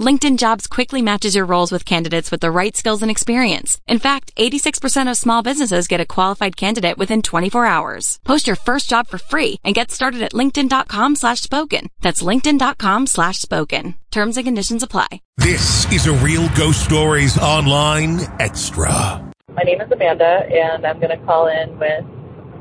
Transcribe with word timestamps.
LinkedIn 0.00 0.38
Jobs 0.38 0.68
quickly 0.68 1.02
matches 1.02 1.34
your 1.34 1.44
roles 1.44 1.72
with 1.72 1.84
candidates 1.84 2.30
with 2.30 2.40
the 2.40 2.50
right 2.50 2.76
skills 2.76 3.02
and 3.02 3.10
experience. 3.10 3.80
In 3.88 3.98
fact, 3.98 4.32
86% 4.36 5.10
of 5.10 5.16
small 5.16 5.42
businesses 5.42 5.88
get 5.88 6.00
a 6.00 6.06
qualified 6.06 6.56
candidate 6.56 6.96
within 6.96 7.20
24 7.20 7.66
hours. 7.66 8.20
Post 8.24 8.46
your 8.46 8.54
first 8.54 8.88
job 8.88 9.08
for 9.08 9.18
free 9.18 9.58
and 9.64 9.74
get 9.74 9.90
started 9.90 10.22
at 10.22 10.32
linkedin.com 10.32 11.16
slash 11.16 11.40
spoken. 11.40 11.88
That's 12.00 12.22
linkedin.com 12.22 13.08
slash 13.08 13.38
spoken. 13.38 13.96
Terms 14.12 14.36
and 14.36 14.46
conditions 14.46 14.84
apply. 14.84 15.20
This 15.36 15.90
is 15.92 16.06
a 16.06 16.12
Real 16.12 16.48
Ghost 16.50 16.84
Stories 16.84 17.36
Online 17.38 18.20
Extra. 18.38 19.32
My 19.48 19.62
name 19.62 19.80
is 19.80 19.90
Amanda, 19.90 20.46
and 20.48 20.86
I'm 20.86 21.00
going 21.00 21.18
to 21.18 21.24
call 21.26 21.48
in 21.48 21.76
with 21.78 22.04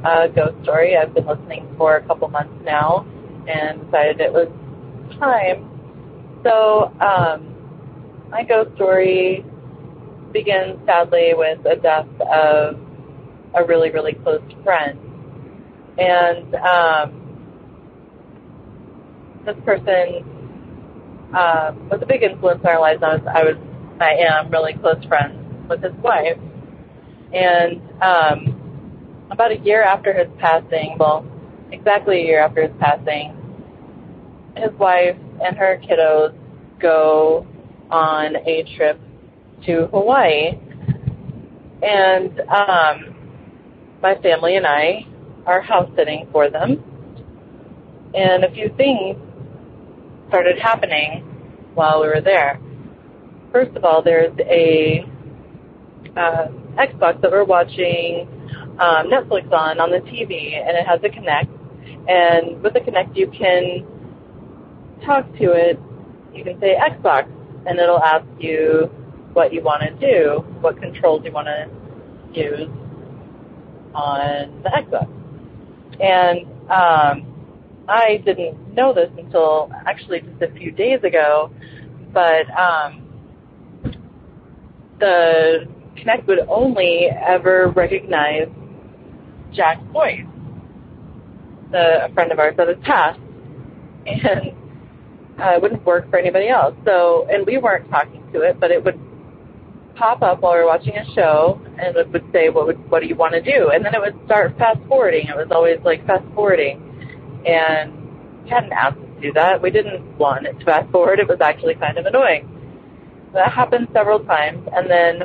a 0.03 0.29
ghost 0.29 0.63
story. 0.63 0.97
I've 0.97 1.13
been 1.13 1.27
listening 1.27 1.71
for 1.77 1.97
a 1.97 2.03
couple 2.07 2.29
months 2.29 2.53
now 2.63 3.05
and 3.47 3.85
decided 3.85 4.21
it 4.21 4.33
was 4.33 4.47
time. 5.19 5.76
So, 6.43 6.91
um, 7.01 7.55
my 8.29 8.43
ghost 8.43 8.75
story 8.75 9.43
begins 10.31 10.79
sadly 10.85 11.33
with 11.33 11.65
a 11.65 11.75
death 11.75 12.07
of 12.21 12.79
a 13.55 13.63
really, 13.65 13.89
really 13.89 14.13
close 14.13 14.41
friend. 14.63 14.99
And 15.97 16.55
um, 16.55 17.27
this 19.45 19.55
person 19.65 20.37
uh, 21.33 21.73
was 21.89 21.99
a 22.01 22.05
big 22.05 22.23
influence 22.23 22.61
in 22.61 22.67
our 22.67 22.79
lives. 22.79 23.01
I 23.01 23.15
was, 23.15 23.21
I 23.27 23.43
was, 23.43 23.57
I 23.99 24.11
am 24.27 24.51
really 24.51 24.73
close 24.73 25.03
friends 25.05 25.39
with 25.69 25.81
his 25.81 25.93
wife. 26.03 26.37
And 27.33 27.81
um, 28.01 29.27
about 29.31 29.51
a 29.51 29.57
year 29.59 29.83
after 29.83 30.13
his 30.13 30.27
passing, 30.37 30.97
well, 30.99 31.25
exactly 31.71 32.21
a 32.21 32.25
year 32.25 32.39
after 32.41 32.67
his 32.67 32.71
passing, 32.79 33.33
his 34.55 34.71
wife 34.73 35.17
and 35.43 35.57
her 35.57 35.79
kiddos 35.83 36.35
go 36.79 37.45
on 37.89 38.35
a 38.35 38.63
trip 38.75 38.99
to 39.65 39.87
Hawaii. 39.87 40.59
And 41.81 42.39
um, 42.41 43.15
my 44.01 44.15
family 44.21 44.55
and 44.55 44.65
I 44.65 45.05
are 45.45 45.61
house 45.61 45.89
sitting 45.95 46.27
for 46.31 46.49
them. 46.49 46.83
And 48.13 48.43
a 48.43 48.51
few 48.51 48.73
things 48.77 49.17
started 50.29 50.57
happening 50.59 51.23
while 51.73 52.01
we 52.01 52.07
were 52.07 52.21
there. 52.21 52.59
First 53.51 53.75
of 53.77 53.85
all, 53.85 54.01
there's 54.01 54.37
a 54.39 55.05
uh, 56.15 56.47
Xbox 56.77 57.21
that 57.21 57.31
we're 57.31 57.43
watching 57.43 58.27
um, 58.79 59.09
Netflix 59.09 59.51
on 59.51 59.79
on 59.79 59.91
the 59.91 59.99
TV, 59.99 60.57
and 60.57 60.77
it 60.77 60.85
has 60.85 60.99
a 61.03 61.09
Kinect. 61.09 61.49
And 62.07 62.61
with 62.61 62.73
the 62.73 62.79
Kinect, 62.79 63.15
you 63.15 63.29
can 63.29 63.85
talk 65.05 65.25
to 65.37 65.51
it. 65.51 65.79
You 66.33 66.43
can 66.43 66.59
say 66.59 66.75
Xbox, 66.75 67.29
and 67.65 67.79
it'll 67.79 68.01
ask 68.01 68.25
you 68.39 68.89
what 69.33 69.53
you 69.53 69.61
want 69.61 69.83
to 69.83 69.91
do, 69.99 70.39
what 70.61 70.79
controls 70.81 71.23
you 71.23 71.31
want 71.31 71.47
to 71.47 71.69
use 72.33 72.69
on 73.93 74.61
the 74.63 74.69
Xbox. 74.69 75.09
And 75.99 76.45
um, 76.71 77.37
I 77.87 78.21
didn't 78.25 78.73
know 78.73 78.93
this 78.93 79.09
until 79.17 79.71
actually 79.85 80.21
just 80.21 80.41
a 80.41 80.51
few 80.53 80.71
days 80.71 81.03
ago, 81.03 81.51
but 82.13 82.49
um, 82.57 83.03
the 84.99 85.67
Kinect 85.95 86.27
would 86.27 86.39
only 86.47 87.07
ever 87.07 87.69
recognize 87.75 88.47
Jack's 89.53 89.85
voice, 89.91 90.25
the, 91.71 92.05
a 92.05 92.13
friend 92.13 92.31
of 92.31 92.39
ours 92.39 92.55
that 92.57 92.67
has 92.67 92.77
passed, 92.83 93.19
and 94.07 94.53
uh, 95.39 95.55
it 95.55 95.61
wouldn't 95.61 95.85
work 95.85 96.09
for 96.09 96.17
anybody 96.17 96.49
else. 96.49 96.75
So, 96.85 97.27
and 97.29 97.45
we 97.45 97.57
weren't 97.57 97.89
talking 97.89 98.23
to 98.33 98.41
it, 98.41 98.59
but 98.59 98.71
it 98.71 98.83
would 98.83 98.99
pop 99.95 100.21
up 100.21 100.41
while 100.41 100.53
we 100.53 100.59
were 100.59 100.65
watching 100.65 100.97
a 100.97 101.05
show, 101.13 101.59
and 101.79 101.95
it 101.95 102.11
would 102.11 102.25
say, 102.31 102.49
"What 102.49 102.67
would, 102.67 102.89
what 102.89 103.01
do 103.01 103.07
you 103.07 103.15
want 103.15 103.33
to 103.33 103.41
do?" 103.41 103.69
And 103.73 103.85
then 103.85 103.93
it 103.95 104.01
would 104.01 104.17
start 104.25 104.57
fast 104.57 104.79
forwarding. 104.87 105.27
It 105.27 105.35
was 105.35 105.47
always 105.51 105.79
like 105.83 106.05
fast 106.05 106.25
forwarding, 106.33 106.81
and 107.45 108.43
we 108.43 108.49
hadn't 108.49 108.73
asked 108.73 108.99
to 108.99 109.21
do 109.21 109.33
that. 109.33 109.61
We 109.61 109.71
didn't 109.71 110.17
want 110.17 110.45
it 110.45 110.59
to 110.59 110.65
fast 110.65 110.91
forward. 110.91 111.19
It 111.19 111.27
was 111.27 111.41
actually 111.41 111.75
kind 111.75 111.97
of 111.97 112.05
annoying. 112.05 112.49
That 113.33 113.51
happened 113.51 113.87
several 113.93 114.19
times, 114.19 114.67
and 114.73 114.89
then 114.89 115.21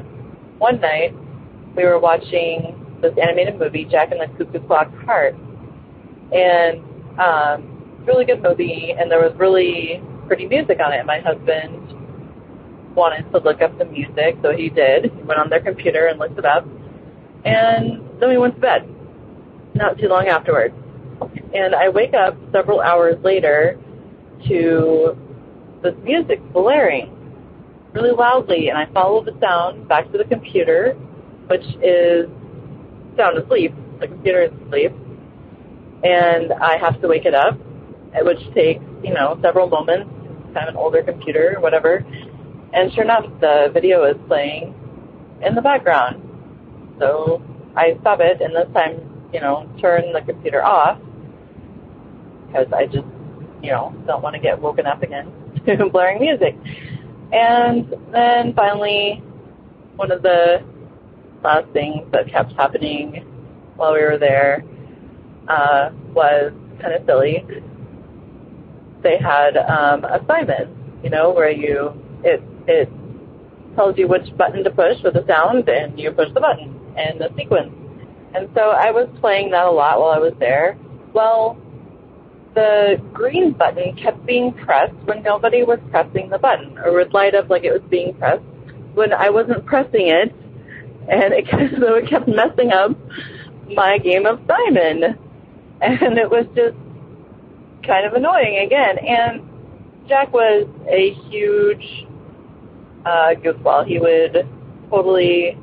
one 0.59 0.81
night 0.81 1.15
we 1.77 1.84
were 1.84 1.99
watching 1.99 2.79
this 3.00 3.12
animated 3.21 3.59
movie, 3.59 3.84
Jack 3.84 4.12
and 4.12 4.21
the 4.21 4.27
Cuckoo 4.37 4.67
Clock 4.67 4.93
Heart. 5.05 5.37
And 6.33 6.81
um, 7.19 7.72
really 8.06 8.24
good 8.24 8.42
movie, 8.42 8.94
and 8.98 9.10
there 9.10 9.20
was 9.20 9.34
really 9.36 10.02
pretty 10.26 10.46
music 10.46 10.80
on 10.80 10.92
it. 10.92 11.04
My 11.06 11.20
husband 11.20 11.92
wanted 12.94 13.30
to 13.32 13.38
look 13.38 13.62
up 13.62 13.76
the 13.78 13.84
music, 13.84 14.36
so 14.42 14.52
he 14.52 14.68
did. 14.68 15.04
He 15.04 15.22
went 15.22 15.40
on 15.40 15.48
their 15.48 15.60
computer 15.60 16.06
and 16.06 16.18
looked 16.18 16.38
it 16.38 16.44
up. 16.44 16.66
And 17.44 18.00
then 18.20 18.28
we 18.28 18.38
went 18.38 18.54
to 18.54 18.60
bed, 18.60 18.88
not 19.74 19.98
too 19.98 20.08
long 20.08 20.28
afterwards. 20.28 20.74
And 21.54 21.74
I 21.74 21.88
wake 21.88 22.14
up 22.14 22.36
several 22.52 22.80
hours 22.80 23.22
later 23.22 23.78
to 24.48 25.16
this 25.82 25.94
music 26.02 26.40
blaring 26.52 27.19
really 27.92 28.10
loudly, 28.10 28.69
and 28.69 28.78
I 28.78 28.86
follow 28.86 29.22
the 29.22 29.36
sound 29.40 29.88
back 29.88 30.10
to 30.12 30.19
the 30.19 30.24
computer, 30.24 30.94
which 31.48 31.64
is 31.82 32.28
sound 33.16 33.38
asleep. 33.38 33.74
The 34.00 34.08
computer 34.08 34.42
is 34.42 34.52
asleep. 34.66 34.92
And 36.02 36.52
I 36.54 36.78
have 36.78 37.00
to 37.02 37.08
wake 37.08 37.26
it 37.26 37.34
up, 37.34 37.58
which 38.21 38.41
takes, 38.55 38.84
you 39.03 39.15
know, 39.15 39.39
several 39.43 39.69
moments. 39.69 40.11
Kind 40.55 40.69
of 40.69 40.75
an 40.75 40.77
older 40.77 41.03
computer 41.03 41.55
or 41.56 41.62
whatever. 41.62 42.05
And 42.75 42.93
sure 42.93 43.05
enough, 43.05 43.25
the 43.41 43.71
video 43.73 44.05
is 44.05 44.17
playing 44.28 44.75
in 45.45 45.55
the 45.55 45.62
background. 45.62 46.23
So 46.99 47.43
I 47.75 47.97
stop 48.00 48.21
it 48.21 48.41
and 48.41 48.55
this 48.55 48.69
time, 48.75 49.00
you 49.33 49.41
know, 49.41 49.69
turn 49.81 50.12
the 50.12 50.21
computer 50.21 50.65
off 50.65 50.99
because 52.47 52.67
I 52.73 52.87
just, 52.87 53.06
you 53.62 53.71
know, 53.71 53.95
don't 54.06 54.23
want 54.23 54.34
to 54.34 54.41
get 54.41 54.61
woken 54.61 54.87
up 54.87 55.03
again 55.03 55.33
to 55.67 55.89
blaring 55.89 56.21
music. 56.21 56.55
And 57.33 57.94
then 58.12 58.53
finally, 58.55 59.23
one 59.97 60.12
of 60.12 60.23
the 60.23 60.62
last 61.43 61.69
things 61.73 62.06
that 62.12 62.29
kept 62.29 62.53
happening 62.53 63.25
while 63.77 63.94
we 63.94 64.03
were 64.03 64.19
there 64.19 64.65
uh, 65.49 65.91
was 66.12 66.53
kind 66.81 66.94
of 66.94 67.05
silly. 67.06 67.44
They 69.02 69.18
had 69.18 69.56
um, 69.56 70.04
assignments, 70.04 70.72
you 71.02 71.10
know, 71.10 71.30
where 71.30 71.50
you 71.50 71.92
it 72.24 72.42
it 72.66 72.88
tells 73.74 73.98
you 73.98 74.06
which 74.06 74.36
button 74.36 74.64
to 74.64 74.70
push 74.70 75.02
with 75.02 75.14
the 75.14 75.24
sound, 75.26 75.68
and 75.68 75.98
you 75.98 76.10
push 76.12 76.28
the 76.34 76.40
button 76.40 76.78
and 76.96 77.20
the 77.20 77.28
sequence. 77.36 77.72
And 78.34 78.48
so 78.54 78.70
I 78.70 78.90
was 78.90 79.08
playing 79.20 79.50
that 79.50 79.66
a 79.66 79.70
lot 79.70 80.00
while 80.00 80.10
I 80.10 80.18
was 80.18 80.32
there. 80.38 80.78
Well, 81.12 81.58
the 82.54 83.00
green 83.12 83.52
button 83.52 83.96
kept 83.96 84.24
being 84.24 84.52
pressed 84.52 84.94
when 85.04 85.22
nobody 85.22 85.62
was 85.62 85.78
pressing 85.90 86.30
the 86.30 86.38
button, 86.38 86.78
or 86.78 86.92
would 86.92 87.12
light 87.12 87.34
up 87.34 87.50
like 87.50 87.64
it 87.64 87.72
was 87.72 87.82
being 87.90 88.14
pressed 88.14 88.44
when 88.94 89.12
I 89.12 89.30
wasn't 89.30 89.64
pressing 89.64 90.08
it 90.08 90.34
and 91.08 91.32
it 91.32 91.46
so 91.80 91.94
it 91.94 92.08
kept 92.08 92.28
messing 92.28 92.72
up 92.72 92.92
my 93.74 93.98
game 93.98 94.26
of 94.26 94.40
Simon, 94.46 95.19
and 95.80 96.19
it 96.19 96.30
was 96.30 96.46
just 96.54 96.76
kind 97.87 98.06
of 98.06 98.15
annoying 98.15 98.65
again. 98.65 98.98
And 98.98 99.43
Jack 100.09 100.32
was 100.32 100.66
a 100.88 101.12
huge 101.31 102.06
uh, 103.04 103.34
goofball. 103.43 103.87
He 103.87 103.99
would 103.99 104.46
totally 104.90 105.56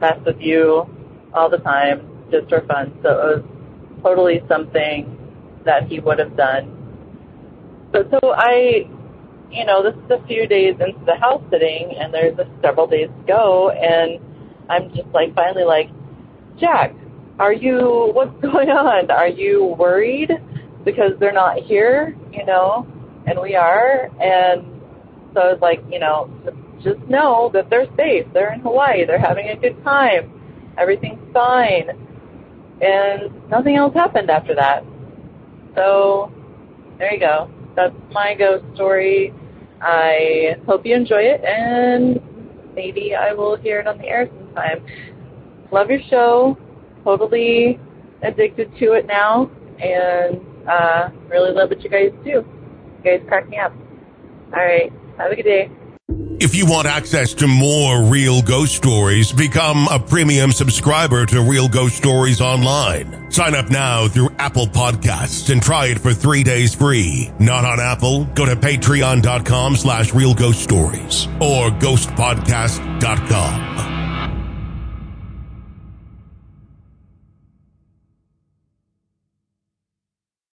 mess 0.00 0.18
with 0.24 0.40
you 0.40 0.88
all 1.34 1.50
the 1.50 1.58
time 1.58 2.08
just 2.30 2.48
for 2.48 2.60
fun. 2.66 2.96
So 3.02 3.08
it 3.10 3.36
was 3.36 3.44
totally 4.02 4.42
something 4.48 5.16
that 5.64 5.84
he 5.88 6.00
would 6.00 6.18
have 6.18 6.36
done. 6.36 6.74
But 7.92 8.10
so 8.10 8.32
I, 8.34 8.88
you 9.50 9.64
know, 9.64 9.82
this 9.82 9.94
is 9.94 10.10
a 10.10 10.26
few 10.26 10.46
days 10.46 10.74
into 10.80 11.04
the 11.04 11.16
house 11.16 11.42
sitting, 11.50 11.94
and 11.98 12.12
there's 12.12 12.38
a 12.38 12.46
several 12.62 12.86
days 12.86 13.08
to 13.08 13.26
go, 13.26 13.70
and 13.70 14.20
I'm 14.68 14.94
just 14.94 15.08
like 15.14 15.34
finally 15.34 15.64
like, 15.64 15.88
Jack, 16.60 16.94
are 17.38 17.52
you, 17.52 18.10
what's 18.12 18.38
going 18.42 18.68
on? 18.68 19.10
Are 19.10 19.28
you 19.28 19.74
worried 19.78 20.30
because 20.84 21.12
they're 21.20 21.32
not 21.32 21.58
here, 21.58 22.16
you 22.32 22.44
know, 22.44 22.86
and 23.26 23.38
we 23.40 23.54
are? 23.54 24.10
And 24.20 24.80
so 25.34 25.40
I 25.40 25.52
was 25.52 25.58
like, 25.60 25.82
you 25.90 25.98
know, 25.98 26.30
just 26.82 27.00
know 27.08 27.50
that 27.52 27.68
they're 27.70 27.88
safe. 27.96 28.26
They're 28.32 28.52
in 28.52 28.60
Hawaii. 28.60 29.04
They're 29.04 29.18
having 29.18 29.48
a 29.48 29.56
good 29.56 29.82
time. 29.84 30.32
Everything's 30.78 31.20
fine. 31.32 31.90
And 32.80 33.48
nothing 33.50 33.76
else 33.76 33.94
happened 33.94 34.30
after 34.30 34.54
that. 34.54 34.84
So 35.74 36.32
there 36.98 37.12
you 37.12 37.20
go. 37.20 37.50
That's 37.74 37.94
my 38.12 38.34
ghost 38.34 38.64
story. 38.74 39.34
I 39.80 40.56
hope 40.66 40.84
you 40.84 40.94
enjoy 40.94 41.22
it, 41.22 41.44
and 41.44 42.20
maybe 42.74 43.14
I 43.14 43.32
will 43.32 43.56
hear 43.56 43.78
it 43.78 43.86
on 43.86 43.98
the 43.98 44.06
air 44.06 44.28
sometime. 44.28 44.84
Love 45.70 45.90
your 45.90 46.00
show. 46.10 46.58
Totally 47.04 47.78
addicted 48.22 48.76
to 48.78 48.92
it 48.94 49.06
now, 49.06 49.50
and 49.78 50.40
uh, 50.68 51.10
really 51.28 51.50
love 51.52 51.70
what 51.70 51.82
you 51.82 51.90
guys 51.90 52.12
do. 52.24 52.30
You 52.30 52.44
guys 53.02 53.20
crack 53.26 53.48
me 53.48 53.58
up. 53.58 53.72
All 54.52 54.64
right. 54.64 54.92
Have 55.18 55.32
a 55.32 55.36
good 55.36 55.42
day. 55.44 55.70
If 56.40 56.54
you 56.54 56.66
want 56.66 56.86
access 56.86 57.34
to 57.34 57.48
more 57.48 58.00
real 58.04 58.42
ghost 58.42 58.76
stories, 58.76 59.32
become 59.32 59.88
a 59.90 59.98
premium 59.98 60.52
subscriber 60.52 61.26
to 61.26 61.42
Real 61.42 61.68
Ghost 61.68 61.96
Stories 61.96 62.40
Online. 62.40 63.28
Sign 63.32 63.56
up 63.56 63.70
now 63.70 64.06
through 64.06 64.28
Apple 64.38 64.66
Podcasts 64.66 65.50
and 65.50 65.60
try 65.60 65.86
it 65.86 65.98
for 65.98 66.14
three 66.14 66.44
days 66.44 66.76
free. 66.76 67.32
Not 67.40 67.64
on 67.64 67.80
Apple? 67.80 68.26
Go 68.36 68.46
to 68.46 68.54
patreon.com 68.54 69.74
slash 69.76 70.14
real 70.14 70.32
ghost 70.32 70.62
stories 70.62 71.26
or 71.40 71.70
ghostpodcast.com. 71.70 73.77